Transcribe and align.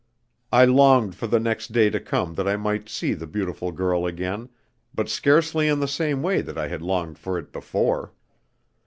I 0.51 0.65
longed 0.65 1.13
for 1.13 1.27
the 1.27 1.39
next 1.39 1.73
day 1.73 1.91
to 1.91 1.99
come 1.99 2.33
that 2.33 2.47
I 2.47 2.55
might 2.55 2.89
see 2.89 3.13
the 3.13 3.27
beautiful 3.27 3.71
girl 3.71 4.07
again, 4.07 4.49
but 4.95 5.09
scarcely 5.09 5.67
in 5.67 5.79
the 5.79 5.87
same 5.87 6.23
way 6.23 6.41
that 6.41 6.57
I 6.57 6.69
had 6.69 6.81
longed 6.81 7.19
for 7.19 7.37
it 7.37 7.51
before. 7.53 8.11